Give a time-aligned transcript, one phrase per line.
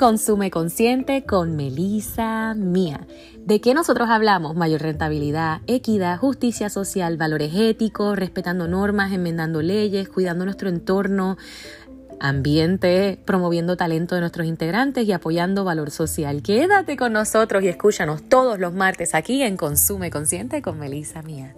[0.00, 3.06] Consume Consciente con Melisa Mía.
[3.44, 4.56] ¿De qué nosotros hablamos?
[4.56, 11.36] Mayor rentabilidad, equidad, justicia social, valores éticos, respetando normas, enmendando leyes, cuidando nuestro entorno,
[12.18, 16.40] ambiente, promoviendo talento de nuestros integrantes y apoyando valor social.
[16.40, 21.54] Quédate con nosotros y escúchanos todos los martes aquí en Consume Consciente con Melisa Mía.